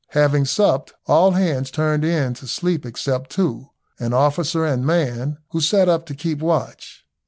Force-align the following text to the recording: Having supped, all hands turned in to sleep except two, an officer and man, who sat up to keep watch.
Having 0.15 0.45
supped, 0.45 0.93
all 1.05 1.33
hands 1.33 1.69
turned 1.69 2.03
in 2.03 2.33
to 2.33 2.47
sleep 2.47 2.87
except 2.87 3.29
two, 3.29 3.69
an 3.99 4.13
officer 4.15 4.65
and 4.65 4.83
man, 4.83 5.37
who 5.51 5.61
sat 5.61 5.87
up 5.87 6.07
to 6.07 6.15
keep 6.15 6.39
watch. 6.39 7.05